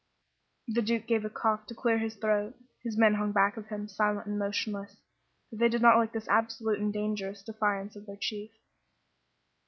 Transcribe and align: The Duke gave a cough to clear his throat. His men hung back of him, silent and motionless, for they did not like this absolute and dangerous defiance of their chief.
The 0.67 0.81
Duke 0.81 1.05
gave 1.05 1.25
a 1.25 1.29
cough 1.29 1.67
to 1.67 1.75
clear 1.75 1.99
his 1.99 2.15
throat. 2.15 2.55
His 2.81 2.97
men 2.97 3.13
hung 3.13 3.31
back 3.33 3.55
of 3.55 3.67
him, 3.67 3.87
silent 3.87 4.25
and 4.25 4.39
motionless, 4.39 4.99
for 5.51 5.57
they 5.57 5.69
did 5.69 5.83
not 5.83 5.97
like 5.97 6.11
this 6.11 6.27
absolute 6.27 6.79
and 6.79 6.91
dangerous 6.91 7.43
defiance 7.43 7.95
of 7.95 8.07
their 8.07 8.17
chief. 8.19 8.49